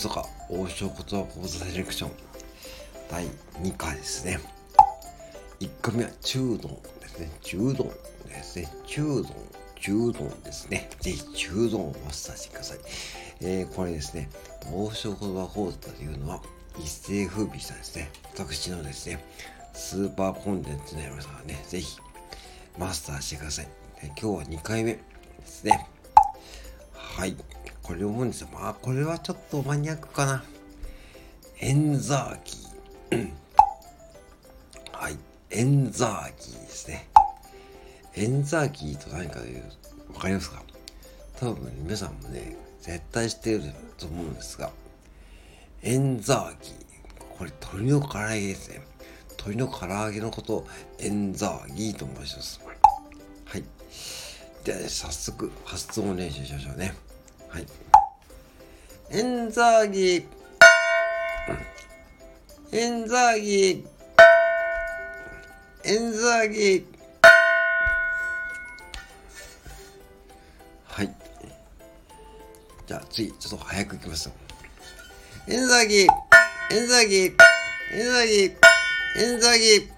[0.00, 2.10] 晦日王将言葉講座セレクション
[3.10, 3.26] 第
[3.60, 4.40] 2回ですね。
[5.60, 7.30] 1回目は中丼ですね。
[7.42, 7.92] 中丼
[8.26, 8.68] ですね。
[8.86, 9.24] 中丼
[9.78, 10.88] 中丼ですね。
[11.00, 12.78] ぜひ中丼をマスターしてください、
[13.42, 14.30] えー、これですね。
[14.72, 16.40] 王将言葉講座というのは
[16.78, 18.10] 一世風靡したですね。
[18.32, 19.22] 私のですね
[19.74, 21.62] スーパーコンテンツになりますからね。
[21.68, 21.98] ぜひ
[22.78, 23.68] マスターしてください。
[24.02, 25.00] 今日は2回目で
[25.44, 25.86] すね。
[26.94, 27.36] はい。
[27.90, 28.48] これ思うんですよ。
[28.52, 30.44] まあ、これはちょっとマニアックかな。
[31.58, 33.32] エンザーキー。
[34.92, 35.18] はい。
[35.50, 37.08] エンザーキーですね。
[38.14, 39.64] エンザーキーと何かという、
[40.14, 40.62] わかりますか？
[41.40, 43.62] 多分、皆さんもね、絶対知ってる
[43.98, 44.70] と思うんですが、
[45.82, 46.74] エンザーキー。
[47.36, 48.82] これ、鶏の唐揚げですね。
[49.30, 50.64] 鶏の唐揚げのこと
[51.00, 52.60] エンザーギーと申します。
[53.46, 53.64] はい。
[54.62, 56.94] では、早速、発音練習しましょうね。
[57.50, 57.66] はい。
[59.10, 60.24] エンザーギ
[62.72, 63.84] エンザーギ
[65.82, 66.86] エンザーギ
[70.84, 71.12] はい。
[72.86, 74.32] じゃあ次、ちょっと早くいきますよ。
[75.48, 78.42] エンザーギエンザーギエンザーギ
[79.16, 79.90] エンザーギ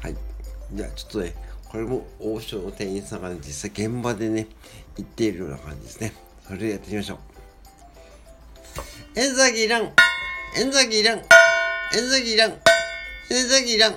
[0.00, 0.16] はい。
[0.72, 1.34] じゃあちょっとね、
[1.68, 4.46] これも王将の店員さんが、ね、実際現場でね、
[4.96, 6.14] 言っているような感じですね。
[6.46, 7.18] それでやってみましょう。
[9.18, 9.92] エンザギいらん
[10.56, 11.24] エンザギいらんエン
[12.08, 13.96] ザギいらんエンザギいらん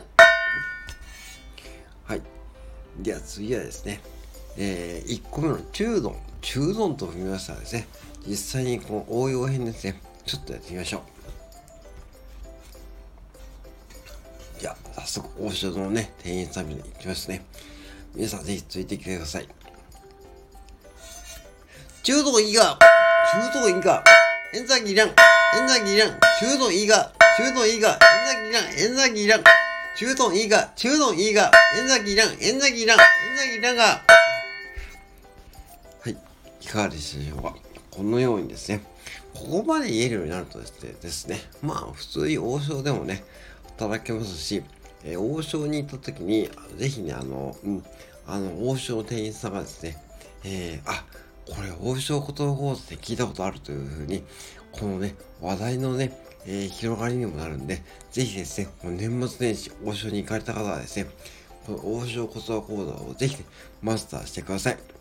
[2.05, 2.21] はい。
[2.99, 4.01] では次はですね、
[4.57, 6.15] えー、1個目の中丼。
[6.41, 7.87] 中丼と踏みましたらですね、
[8.25, 11.18] 実際にこの応用編ですね、ちょっとやってみましょう。
[14.59, 17.45] じゃあ、早速、王将のね、店員さんに行きますね。
[18.13, 19.47] 皆さんぜひついてきてください。
[22.03, 22.77] 中度以下、
[23.53, 24.03] 中度以下、
[24.53, 25.15] 演算技量、演
[25.65, 26.07] 算技量、
[26.41, 29.43] 中度以下、中度以下、演算技量、演算技量、
[29.95, 32.99] 中度以下、中度以下、演算技量、演算技量、演
[33.37, 33.83] 算技量が、
[36.01, 36.17] はい、
[36.59, 37.55] いかがでしょうか。
[37.91, 38.81] このようにですね、
[39.33, 41.39] ここまで言えるようになるとですね、ですね。
[41.61, 43.23] まあ普通に王将でもね、
[43.79, 44.63] 働けますし、
[45.05, 47.83] えー、王将に行った時に、ぜひね、あの、うん、
[48.27, 49.97] あの、王将の店員さんがですね、
[50.43, 51.05] えー、あ、
[51.49, 54.23] これ王将言葉講座で聞いたことあるというふうに、
[54.71, 56.11] このね、話題のね、
[56.45, 57.81] えー、広がりにもなるんで、
[58.11, 61.09] ぜひですね、この年末年始王将に行かれた方はですね、
[61.65, 63.45] この王将言葉講座をぜひ、ね、
[63.81, 64.98] マスターしてください。